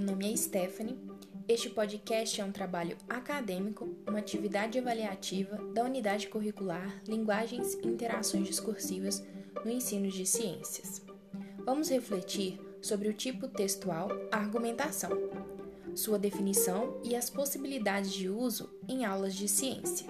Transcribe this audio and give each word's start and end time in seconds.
meu 0.00 0.12
nome 0.12 0.32
é 0.32 0.34
Stephanie. 0.34 0.98
Este 1.46 1.68
podcast 1.68 2.40
é 2.40 2.44
um 2.44 2.50
trabalho 2.50 2.96
acadêmico, 3.06 3.86
uma 4.08 4.18
atividade 4.18 4.78
avaliativa 4.78 5.58
da 5.74 5.84
unidade 5.84 6.26
curricular 6.26 7.02
Linguagens 7.06 7.74
e 7.74 7.86
Interações 7.86 8.46
Discursivas 8.46 9.22
no 9.62 9.70
ensino 9.70 10.08
de 10.08 10.24
ciências. 10.24 11.02
Vamos 11.66 11.90
refletir 11.90 12.58
sobre 12.80 13.10
o 13.10 13.12
tipo 13.12 13.46
textual 13.46 14.08
argumentação, 14.32 15.10
sua 15.94 16.18
definição 16.18 16.98
e 17.04 17.14
as 17.14 17.28
possibilidades 17.28 18.10
de 18.10 18.30
uso 18.30 18.70
em 18.88 19.04
aulas 19.04 19.34
de 19.34 19.46
ciência. 19.46 20.06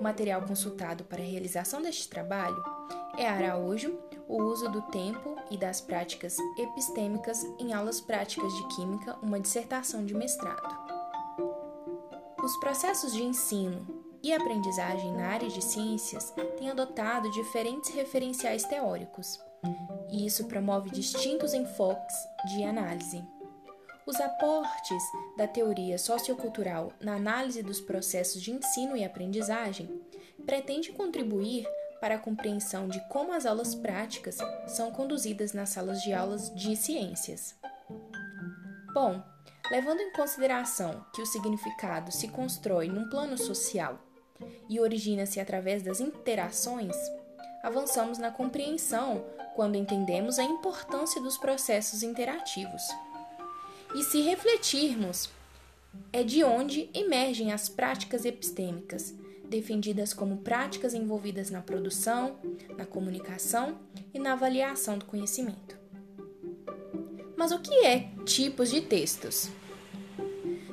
O 0.00 0.02
material 0.02 0.42
consultado 0.42 1.04
para 1.04 1.22
a 1.22 1.26
realização 1.26 1.80
deste 1.80 2.08
trabalho 2.08 2.60
é 3.16 3.28
Araújo, 3.28 3.96
o 4.28 4.42
uso 4.42 4.68
do 4.68 4.82
tempo 4.82 5.36
e 5.50 5.56
das 5.56 5.80
práticas 5.80 6.36
epistêmicas 6.58 7.44
em 7.58 7.72
aulas 7.72 8.00
práticas 8.00 8.52
de 8.54 8.68
química, 8.74 9.16
uma 9.22 9.40
dissertação 9.40 10.04
de 10.04 10.14
mestrado. 10.14 10.74
Os 12.42 12.56
processos 12.58 13.12
de 13.12 13.22
ensino 13.22 13.86
e 14.22 14.32
aprendizagem 14.32 15.12
na 15.12 15.28
área 15.28 15.48
de 15.48 15.62
ciências 15.62 16.32
têm 16.58 16.70
adotado 16.70 17.30
diferentes 17.30 17.90
referenciais 17.90 18.64
teóricos, 18.64 19.38
e 20.10 20.26
isso 20.26 20.46
promove 20.46 20.90
distintos 20.90 21.54
enfoques 21.54 22.14
de 22.46 22.64
análise. 22.64 23.24
Os 24.06 24.20
aportes 24.20 25.02
da 25.36 25.48
teoria 25.48 25.98
sociocultural 25.98 26.92
na 27.00 27.14
análise 27.16 27.62
dos 27.62 27.80
processos 27.80 28.40
de 28.40 28.52
ensino 28.52 28.96
e 28.96 29.04
aprendizagem 29.04 30.00
pretende 30.44 30.92
contribuir 30.92 31.66
para 32.00 32.16
a 32.16 32.18
compreensão 32.18 32.88
de 32.88 33.00
como 33.08 33.32
as 33.32 33.46
aulas 33.46 33.74
práticas 33.74 34.38
são 34.66 34.90
conduzidas 34.90 35.52
nas 35.52 35.70
salas 35.70 36.02
de 36.02 36.12
aulas 36.12 36.54
de 36.54 36.76
ciências. 36.76 37.54
Bom, 38.92 39.22
levando 39.70 40.00
em 40.00 40.12
consideração 40.12 41.04
que 41.14 41.22
o 41.22 41.26
significado 41.26 42.12
se 42.12 42.28
constrói 42.28 42.88
num 42.88 43.08
plano 43.08 43.36
social 43.36 43.98
e 44.68 44.80
origina-se 44.80 45.40
através 45.40 45.82
das 45.82 46.00
interações, 46.00 46.96
avançamos 47.62 48.18
na 48.18 48.30
compreensão 48.30 49.24
quando 49.54 49.76
entendemos 49.76 50.38
a 50.38 50.44
importância 50.44 51.20
dos 51.20 51.38
processos 51.38 52.02
interativos. 52.02 52.82
E 53.94 54.02
se 54.02 54.20
refletirmos, 54.20 55.30
é 56.12 56.22
de 56.22 56.44
onde 56.44 56.90
emergem 56.92 57.52
as 57.52 57.68
práticas 57.68 58.24
epistêmicas, 58.24 59.14
defendidas 59.48 60.12
como 60.12 60.38
práticas 60.38 60.94
envolvidas 60.94 61.50
na 61.50 61.60
produção, 61.60 62.36
na 62.76 62.84
comunicação 62.84 63.78
e 64.12 64.18
na 64.18 64.32
avaliação 64.32 64.98
do 64.98 65.04
conhecimento. 65.04 65.76
Mas 67.36 67.52
o 67.52 67.58
que 67.58 67.84
é 67.84 68.10
tipos 68.24 68.70
de 68.70 68.80
textos? 68.80 69.50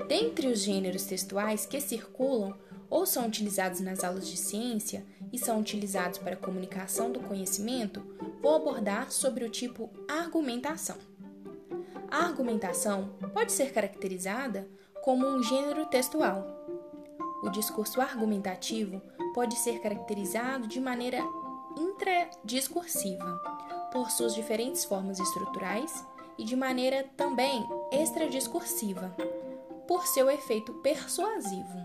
Dentre 0.07 0.47
os 0.47 0.59
gêneros 0.59 1.03
textuais 1.03 1.65
que 1.65 1.79
circulam 1.79 2.55
ou 2.89 3.05
são 3.05 3.25
utilizados 3.25 3.79
nas 3.79 4.03
aulas 4.03 4.27
de 4.27 4.37
ciência 4.37 5.03
e 5.31 5.37
são 5.37 5.59
utilizados 5.59 6.19
para 6.19 6.35
a 6.35 6.37
comunicação 6.37 7.11
do 7.11 7.19
conhecimento, 7.19 8.03
vou 8.41 8.55
abordar 8.55 9.11
sobre 9.11 9.43
o 9.43 9.49
tipo 9.49 9.89
argumentação. 10.07 10.97
A 12.09 12.25
argumentação 12.25 13.09
pode 13.33 13.51
ser 13.51 13.71
caracterizada 13.71 14.67
como 15.03 15.27
um 15.27 15.41
gênero 15.41 15.87
textual, 15.87 16.62
o 17.43 17.49
discurso 17.49 18.01
argumentativo 18.01 19.01
pode 19.33 19.55
ser 19.57 19.79
caracterizado 19.79 20.67
de 20.67 20.79
maneira 20.79 21.19
intradiscursiva, 21.77 23.39
por 23.91 24.09
suas 24.09 24.33
diferentes 24.33 24.85
formas 24.85 25.19
estruturais, 25.19 26.05
e 26.37 26.45
de 26.45 26.55
maneira 26.55 27.05
também 27.15 27.67
extradiscursiva, 27.91 29.15
por 29.87 30.07
seu 30.07 30.31
efeito 30.31 30.73
persuasivo. 30.75 31.77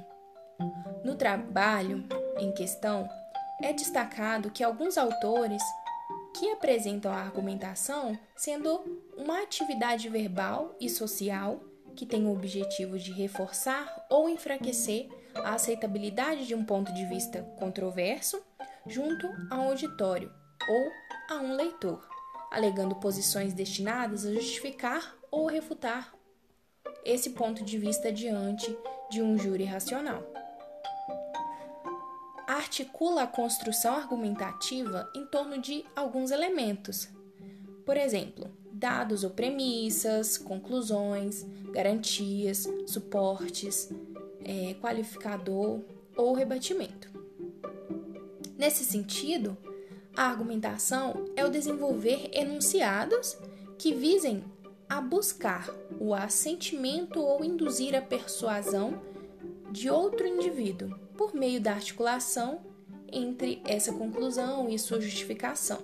No 1.05 1.17
trabalho 1.17 2.05
em 2.39 2.53
questão, 2.53 3.09
é 3.63 3.73
destacado 3.73 4.51
que 4.51 4.63
alguns 4.65 4.97
autores 4.97 5.63
que 6.35 6.51
apresentam 6.53 7.13
a 7.13 7.17
argumentação 7.17 8.17
sendo 8.37 8.81
uma 9.17 9.43
atividade 9.43 10.09
verbal 10.09 10.77
e 10.81 10.89
social 10.89 11.61
que 11.99 12.07
tem 12.07 12.27
o 12.27 12.33
objetivo 12.33 12.97
de 12.97 13.11
reforçar 13.11 14.07
ou 14.09 14.29
enfraquecer 14.29 15.09
a 15.35 15.55
aceitabilidade 15.55 16.47
de 16.47 16.55
um 16.55 16.65
ponto 16.65 16.95
de 16.95 17.05
vista 17.07 17.43
controverso 17.59 18.41
junto 18.87 19.27
a 19.51 19.57
um 19.57 19.71
auditório 19.71 20.33
ou 20.69 21.37
a 21.37 21.41
um 21.41 21.57
leitor, 21.57 22.09
alegando 22.53 22.95
posições 23.01 23.53
destinadas 23.53 24.25
a 24.25 24.33
justificar 24.33 25.17
ou 25.29 25.47
refutar 25.49 26.15
esse 27.05 27.31
ponto 27.31 27.65
de 27.65 27.77
vista 27.77 28.13
diante 28.13 28.79
de 29.11 29.21
um 29.21 29.37
júri 29.37 29.65
racional. 29.65 30.23
Articula 32.47 33.25
a 33.25 33.27
construção 33.27 33.97
argumentativa 33.97 35.11
em 35.17 35.27
torno 35.27 35.61
de 35.61 35.85
alguns 35.97 36.31
elementos. 36.31 37.09
Por 37.85 37.97
exemplo, 37.97 38.57
dados 38.79 39.25
ou 39.25 39.31
premissas, 39.31 40.39
conclusões, 40.39 41.45
garantias, 41.73 42.67
suportes, 42.87 43.91
é, 44.45 44.75
qualificador 44.81 45.81
ou 46.17 46.33
rebatimento. 46.33 47.11
Nesse 48.57 48.85
sentido, 48.85 49.57
a 50.17 50.25
argumentação 50.25 51.27
é 51.37 51.45
o 51.45 51.51
desenvolver 51.51 52.31
enunciados 52.33 53.37
que 53.77 53.93
visem 53.93 54.43
a 54.89 55.01
buscar 55.01 55.69
o 56.01 56.15
assentimento 56.15 57.21
ou 57.21 57.45
induzir 57.45 57.95
a 57.95 58.01
persuasão 58.01 59.01
de 59.71 59.91
outro 59.91 60.27
indivíduo 60.27 60.99
por 61.17 61.35
meio 61.35 61.61
da 61.61 61.73
articulação 61.73 62.61
entre 63.13 63.61
essa 63.65 63.93
conclusão 63.93 64.69
e 64.69 64.79
sua 64.79 65.01
justificação, 65.01 65.83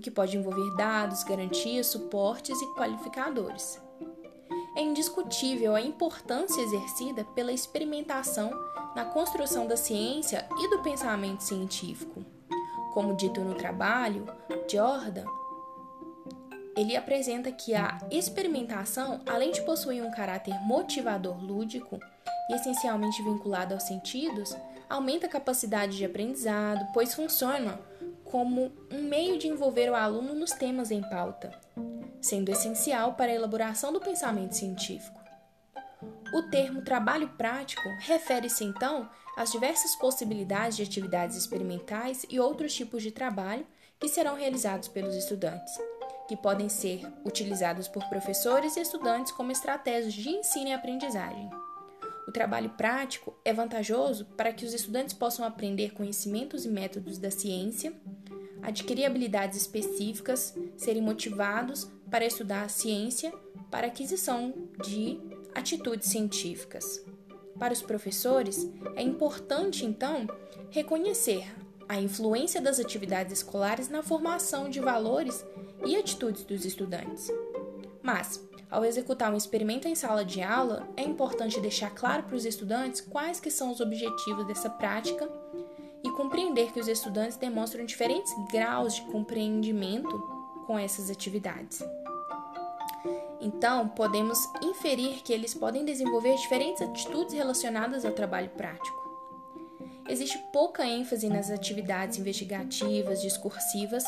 o 0.00 0.02
que 0.02 0.10
pode 0.10 0.36
envolver 0.36 0.74
dados, 0.76 1.22
garantias, 1.22 1.88
suportes 1.88 2.60
e 2.60 2.74
qualificadores 2.74 3.80
é 4.74 4.80
indiscutível 4.82 5.74
a 5.74 5.80
importância 5.80 6.60
exercida 6.62 7.24
pela 7.34 7.52
experimentação 7.52 8.50
na 8.96 9.04
construção 9.04 9.66
da 9.66 9.76
ciência 9.76 10.48
e 10.58 10.70
do 10.70 10.82
pensamento 10.82 11.42
científico. 11.42 12.24
Como 12.94 13.16
dito 13.16 13.40
no 13.40 13.54
trabalho, 13.54 14.26
Jordan 14.70 15.26
ele 16.76 16.96
apresenta 16.96 17.52
que 17.52 17.74
a 17.74 17.98
experimentação, 18.10 19.20
além 19.26 19.52
de 19.52 19.60
possuir 19.62 20.02
um 20.02 20.10
caráter 20.10 20.54
motivador 20.62 21.36
lúdico 21.44 22.00
e 22.48 22.54
essencialmente 22.54 23.22
vinculado 23.22 23.74
aos 23.74 23.82
sentidos, 23.82 24.56
aumenta 24.88 25.26
a 25.26 25.30
capacidade 25.30 25.96
de 25.96 26.04
aprendizado, 26.04 26.86
pois 26.94 27.12
funciona 27.12 27.78
como 28.30 28.72
um 28.92 29.02
meio 29.02 29.38
de 29.38 29.48
envolver 29.48 29.90
o 29.90 29.94
aluno 29.94 30.34
nos 30.34 30.52
temas 30.52 30.90
em 30.90 31.02
pauta, 31.02 31.50
sendo 32.20 32.50
essencial 32.50 33.14
para 33.14 33.32
a 33.32 33.34
elaboração 33.34 33.92
do 33.92 34.00
pensamento 34.00 34.54
científico. 34.54 35.18
O 36.32 36.42
termo 36.44 36.82
trabalho 36.82 37.28
prático 37.30 37.82
refere-se 37.98 38.62
então 38.64 39.10
às 39.36 39.50
diversas 39.50 39.96
possibilidades 39.96 40.76
de 40.76 40.84
atividades 40.84 41.36
experimentais 41.36 42.24
e 42.30 42.38
outros 42.38 42.72
tipos 42.72 43.02
de 43.02 43.10
trabalho 43.10 43.66
que 43.98 44.08
serão 44.08 44.36
realizados 44.36 44.88
pelos 44.88 45.14
estudantes, 45.16 45.74
que 46.28 46.36
podem 46.36 46.68
ser 46.68 47.04
utilizados 47.24 47.88
por 47.88 48.08
professores 48.08 48.76
e 48.76 48.80
estudantes 48.80 49.32
como 49.32 49.50
estratégias 49.50 50.14
de 50.14 50.28
ensino 50.28 50.68
e 50.68 50.72
aprendizagem. 50.72 51.50
O 52.28 52.32
trabalho 52.32 52.70
prático 52.70 53.34
é 53.44 53.52
vantajoso 53.52 54.24
para 54.36 54.52
que 54.52 54.64
os 54.64 54.72
estudantes 54.72 55.12
possam 55.12 55.44
aprender 55.44 55.92
conhecimentos 55.92 56.64
e 56.64 56.68
métodos 56.68 57.18
da 57.18 57.28
ciência, 57.28 57.92
adquirir 58.62 59.04
habilidades 59.04 59.56
específicas, 59.56 60.54
serem 60.76 61.02
motivados 61.02 61.90
para 62.10 62.26
estudar 62.26 62.62
a 62.62 62.68
ciência 62.68 63.32
para 63.70 63.86
aquisição 63.86 64.52
de 64.82 65.18
atitudes 65.54 66.08
científicas. 66.08 67.04
Para 67.58 67.72
os 67.72 67.82
professores, 67.82 68.68
é 68.96 69.02
importante, 69.02 69.84
então, 69.84 70.26
reconhecer 70.70 71.44
a 71.88 72.00
influência 72.00 72.60
das 72.60 72.78
atividades 72.78 73.32
escolares 73.32 73.88
na 73.88 74.02
formação 74.02 74.68
de 74.68 74.80
valores 74.80 75.44
e 75.84 75.96
atitudes 75.96 76.44
dos 76.44 76.64
estudantes. 76.64 77.30
Mas, 78.02 78.40
ao 78.70 78.84
executar 78.84 79.32
um 79.32 79.36
experimento 79.36 79.88
em 79.88 79.94
sala 79.94 80.24
de 80.24 80.40
aula, 80.40 80.88
é 80.96 81.02
importante 81.02 81.60
deixar 81.60 81.90
claro 81.90 82.22
para 82.22 82.36
os 82.36 82.44
estudantes 82.44 83.00
quais 83.00 83.40
que 83.40 83.50
são 83.50 83.72
os 83.72 83.80
objetivos 83.80 84.46
dessa 84.46 84.70
prática 84.70 85.28
e 86.04 86.10
compreender 86.12 86.72
que 86.72 86.80
os 86.80 86.88
estudantes 86.88 87.36
demonstram 87.36 87.84
diferentes 87.84 88.32
graus 88.50 88.94
de 88.94 89.02
compreendimento 89.02 90.18
com 90.66 90.78
essas 90.78 91.10
atividades. 91.10 91.82
Então, 93.40 93.88
podemos 93.88 94.38
inferir 94.62 95.22
que 95.22 95.32
eles 95.32 95.54
podem 95.54 95.84
desenvolver 95.84 96.36
diferentes 96.36 96.82
atitudes 96.82 97.34
relacionadas 97.34 98.04
ao 98.04 98.12
trabalho 98.12 98.50
prático. 98.50 99.00
Existe 100.08 100.38
pouca 100.52 100.84
ênfase 100.84 101.28
nas 101.28 101.50
atividades 101.50 102.18
investigativas, 102.18 103.22
discursivas, 103.22 104.02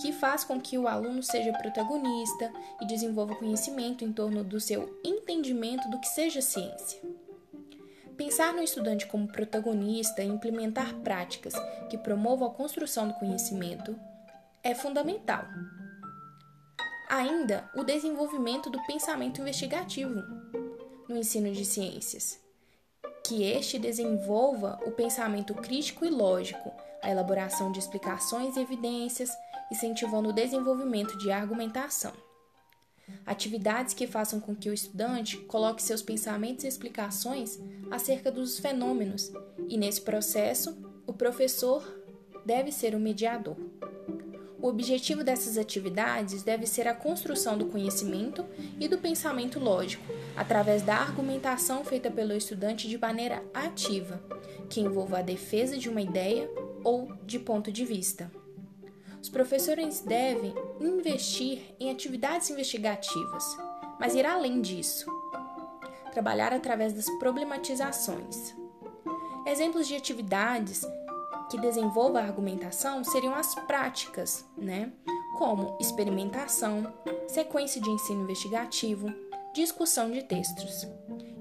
que 0.00 0.12
faz 0.12 0.44
com 0.44 0.60
que 0.60 0.78
o 0.78 0.86
aluno 0.86 1.22
seja 1.22 1.52
protagonista 1.52 2.52
e 2.80 2.86
desenvolva 2.86 3.34
conhecimento 3.34 4.04
em 4.04 4.12
torno 4.12 4.44
do 4.44 4.60
seu 4.60 4.98
entendimento 5.04 5.88
do 5.90 6.00
que 6.00 6.06
seja 6.06 6.40
ciência. 6.40 7.00
Pensar 8.18 8.52
no 8.52 8.64
estudante 8.64 9.06
como 9.06 9.28
protagonista 9.28 10.24
e 10.24 10.26
implementar 10.26 10.92
práticas 10.96 11.54
que 11.88 11.96
promovam 11.96 12.48
a 12.48 12.52
construção 12.52 13.06
do 13.06 13.14
conhecimento 13.14 13.96
é 14.60 14.74
fundamental. 14.74 15.44
Ainda, 17.08 17.70
o 17.76 17.84
desenvolvimento 17.84 18.68
do 18.70 18.84
pensamento 18.86 19.40
investigativo 19.40 20.20
no 21.08 21.16
ensino 21.16 21.52
de 21.52 21.64
ciências, 21.64 22.40
que 23.24 23.44
este 23.44 23.78
desenvolva 23.78 24.80
o 24.84 24.90
pensamento 24.90 25.54
crítico 25.54 26.04
e 26.04 26.10
lógico, 26.10 26.72
a 27.00 27.08
elaboração 27.08 27.70
de 27.70 27.78
explicações 27.78 28.56
e 28.56 28.60
evidências, 28.60 29.30
incentivando 29.70 30.30
o 30.30 30.32
desenvolvimento 30.32 31.16
de 31.18 31.30
argumentação. 31.30 32.12
Atividades 33.26 33.94
que 33.94 34.06
façam 34.06 34.40
com 34.40 34.54
que 34.54 34.70
o 34.70 34.74
estudante 34.74 35.36
coloque 35.36 35.82
seus 35.82 36.02
pensamentos 36.02 36.64
e 36.64 36.68
explicações 36.68 37.58
acerca 37.90 38.30
dos 38.30 38.58
fenômenos, 38.58 39.32
e 39.68 39.76
nesse 39.76 40.00
processo, 40.00 40.76
o 41.06 41.12
professor 41.12 41.82
deve 42.44 42.72
ser 42.72 42.94
o 42.94 43.00
mediador. 43.00 43.56
O 44.60 44.66
objetivo 44.66 45.22
dessas 45.22 45.56
atividades 45.56 46.42
deve 46.42 46.66
ser 46.66 46.88
a 46.88 46.94
construção 46.94 47.56
do 47.56 47.66
conhecimento 47.66 48.44
e 48.80 48.88
do 48.88 48.98
pensamento 48.98 49.60
lógico, 49.60 50.04
através 50.36 50.82
da 50.82 50.96
argumentação 50.96 51.84
feita 51.84 52.10
pelo 52.10 52.32
estudante 52.32 52.88
de 52.88 52.98
maneira 52.98 53.44
ativa, 53.54 54.20
que 54.68 54.80
envolva 54.80 55.18
a 55.18 55.22
defesa 55.22 55.78
de 55.78 55.88
uma 55.88 56.02
ideia 56.02 56.50
ou 56.82 57.08
de 57.24 57.38
ponto 57.38 57.70
de 57.70 57.84
vista. 57.84 58.30
Os 59.28 59.32
professores 59.32 60.00
devem 60.00 60.54
investir 60.80 61.76
em 61.78 61.90
atividades 61.90 62.48
investigativas, 62.48 63.44
mas 64.00 64.14
ir 64.14 64.24
além 64.24 64.62
disso. 64.62 65.04
Trabalhar 66.10 66.54
através 66.54 66.94
das 66.94 67.04
problematizações. 67.18 68.56
Exemplos 69.46 69.86
de 69.86 69.94
atividades 69.94 70.80
que 71.50 71.60
desenvolvam 71.60 72.22
a 72.22 72.24
argumentação 72.24 73.04
seriam 73.04 73.34
as 73.34 73.54
práticas, 73.66 74.46
né? 74.56 74.90
Como 75.36 75.76
experimentação, 75.78 76.90
sequência 77.28 77.82
de 77.82 77.90
ensino 77.90 78.22
investigativo, 78.22 79.12
discussão 79.52 80.10
de 80.10 80.22
textos. 80.22 80.88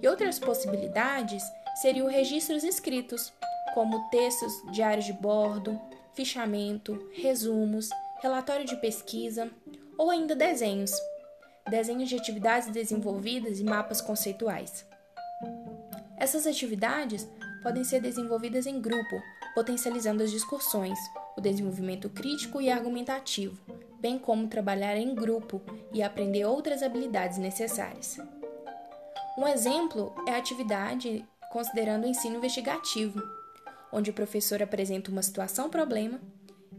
E 0.02 0.08
outras 0.10 0.38
possibilidades 0.38 1.42
seriam 1.82 2.08
registros 2.08 2.66
escritos, 2.66 3.32
como 3.74 4.10
textos, 4.10 4.62
diários 4.74 5.06
de 5.06 5.14
bordo, 5.14 5.80
fichamento, 6.18 7.10
resumos, 7.14 7.92
relatório 8.24 8.66
de 8.66 8.76
pesquisa 8.78 9.52
ou 9.96 10.10
ainda 10.10 10.36
desenhos, 10.36 10.92
desenhos 11.70 12.10
de 12.10 12.16
atividades 12.16 12.70
desenvolvidas 12.70 13.60
e 13.60 13.64
mapas 13.64 14.02
conceituais. 14.02 14.84
Essas 16.18 16.48
atividades 16.48 17.30
podem 17.62 17.84
ser 17.84 18.02
desenvolvidas 18.02 18.66
em 18.66 18.82
grupo, 18.82 19.22
potencializando 19.54 20.24
as 20.24 20.32
discussões, 20.32 20.98
o 21.38 21.42
desenvolvimento 21.42 22.10
crítico 22.10 22.60
e 22.60 22.72
argumentativo, 22.72 23.56
bem 24.00 24.18
como 24.18 24.48
trabalhar 24.48 24.98
em 24.98 25.14
grupo 25.14 25.62
e 25.94 26.02
aprender 26.02 26.46
outras 26.46 26.82
habilidades 26.82 27.38
necessárias. 27.38 28.18
Um 29.38 29.48
exemplo 29.48 30.16
é 30.28 30.32
a 30.32 30.38
atividade 30.38 31.24
considerando 31.52 32.06
o 32.06 32.08
ensino 32.08 32.38
investigativo, 32.38 33.22
onde 33.92 34.10
o 34.10 34.14
professor 34.14 34.62
apresenta 34.62 35.12
uma 35.12 35.22
situação-problema 35.22 36.20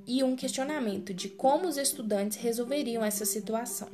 e 0.06 0.22
um 0.22 0.34
questionamento 0.34 1.12
de 1.12 1.28
como 1.28 1.68
os 1.68 1.76
estudantes 1.76 2.38
resolveriam 2.38 3.04
essa 3.04 3.24
situação. 3.24 3.88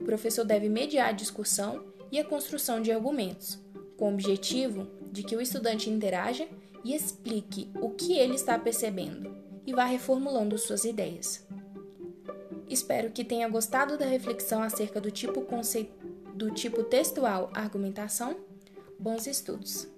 O 0.00 0.04
professor 0.04 0.44
deve 0.44 0.68
mediar 0.68 1.08
a 1.08 1.12
discussão 1.12 1.84
e 2.12 2.18
a 2.18 2.24
construção 2.24 2.80
de 2.80 2.92
argumentos, 2.92 3.58
com 3.96 4.10
o 4.10 4.14
objetivo 4.14 4.86
de 5.10 5.22
que 5.22 5.34
o 5.34 5.40
estudante 5.40 5.88
interaja 5.88 6.46
e 6.84 6.94
explique 6.94 7.70
o 7.80 7.90
que 7.90 8.18
ele 8.18 8.34
está 8.34 8.58
percebendo 8.58 9.34
e 9.66 9.72
vá 9.72 9.84
reformulando 9.84 10.56
suas 10.58 10.84
ideias. 10.84 11.44
Espero 12.68 13.10
que 13.10 13.24
tenha 13.24 13.48
gostado 13.48 13.96
da 13.96 14.04
reflexão 14.04 14.62
acerca 14.62 15.00
do 15.00 15.10
tipo, 15.10 15.44
do 16.34 16.50
tipo 16.50 16.84
textual 16.84 17.50
argumentação. 17.54 18.36
Bons 18.98 19.26
estudos! 19.26 19.95